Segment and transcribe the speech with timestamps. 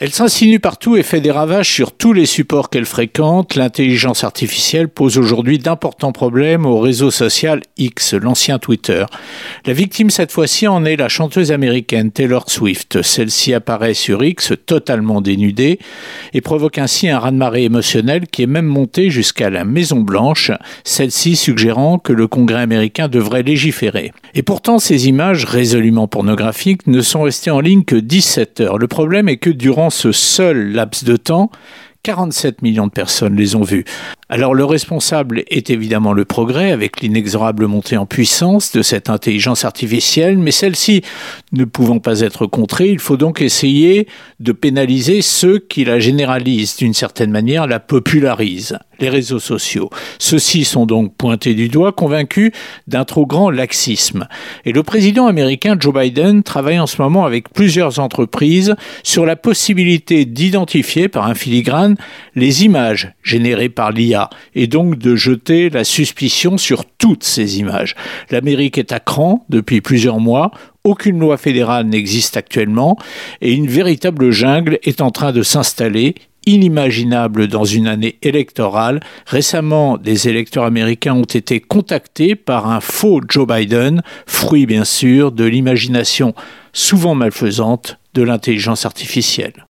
[0.00, 3.56] Elle s'insinue partout et fait des ravages sur tous les supports qu'elle fréquente.
[3.56, 9.04] L'intelligence artificielle pose aujourd'hui d'importants problèmes au réseau social X, l'ancien Twitter.
[9.66, 13.02] La victime cette fois-ci en est la chanteuse américaine Taylor Swift.
[13.02, 15.80] Celle-ci apparaît sur X totalement dénudée
[16.32, 20.52] et provoque ainsi un raz-de-marée émotionnel qui est même monté jusqu'à la Maison Blanche,
[20.84, 24.12] celle-ci suggérant que le Congrès américain devrait légiférer.
[24.36, 28.78] Et pourtant, ces images résolument pornographiques ne sont restées en ligne que 17 heures.
[28.78, 31.50] Le problème est que durant ce seul laps de temps,
[32.02, 33.84] 47 millions de personnes les ont vues.
[34.30, 39.64] Alors le responsable est évidemment le progrès avec l'inexorable montée en puissance de cette intelligence
[39.64, 41.00] artificielle, mais celle-ci
[41.52, 44.06] ne pouvant pas être contrée, il faut donc essayer
[44.38, 49.88] de pénaliser ceux qui la généralisent d'une certaine manière, la popularisent, les réseaux sociaux.
[50.18, 52.52] Ceux-ci sont donc pointés du doigt, convaincus
[52.86, 54.28] d'un trop grand laxisme.
[54.66, 59.36] Et le président américain Joe Biden travaille en ce moment avec plusieurs entreprises sur la
[59.36, 61.96] possibilité d'identifier par un filigrane
[62.34, 64.17] les images générées par l'IA
[64.54, 67.94] et donc de jeter la suspicion sur toutes ces images.
[68.30, 70.50] L'Amérique est à cran depuis plusieurs mois,
[70.84, 72.96] aucune loi fédérale n'existe actuellement
[73.40, 76.14] et une véritable jungle est en train de s'installer
[76.46, 79.00] inimaginable dans une année électorale.
[79.26, 85.30] Récemment, des électeurs américains ont été contactés par un faux Joe Biden, fruit bien sûr
[85.30, 86.34] de l'imagination
[86.72, 89.66] souvent malfaisante de l'intelligence artificielle.